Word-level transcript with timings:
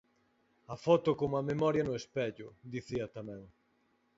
"A 0.73 0.75
foto 0.85 1.09
como 1.19 1.33
a 1.37 1.47
memoria 1.51 1.83
no 1.87 1.95
espello", 2.01 2.47
dicía 2.73 3.05
tamén. 3.17 3.41